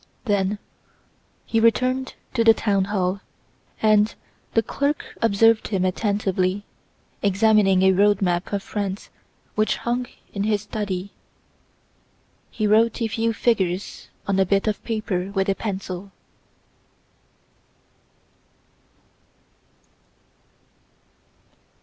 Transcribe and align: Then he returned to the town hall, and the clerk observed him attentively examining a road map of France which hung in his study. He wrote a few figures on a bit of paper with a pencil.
Then 0.25 0.57
he 1.45 1.59
returned 1.59 2.15
to 2.33 2.43
the 2.43 2.55
town 2.55 2.85
hall, 2.85 3.21
and 3.83 4.15
the 4.55 4.63
clerk 4.63 5.05
observed 5.21 5.67
him 5.67 5.85
attentively 5.85 6.65
examining 7.21 7.83
a 7.83 7.91
road 7.91 8.19
map 8.19 8.51
of 8.51 8.63
France 8.63 9.11
which 9.53 9.75
hung 9.77 10.07
in 10.33 10.41
his 10.45 10.63
study. 10.63 11.11
He 12.49 12.65
wrote 12.65 12.99
a 12.99 13.07
few 13.07 13.31
figures 13.31 14.09
on 14.25 14.39
a 14.39 14.43
bit 14.47 14.65
of 14.65 14.83
paper 14.83 15.31
with 15.35 15.47
a 15.49 15.53
pencil. 15.53 16.11